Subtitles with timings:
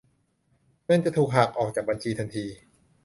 [0.85, 2.45] เงินจะถูกหักออกจากบัญชีทันที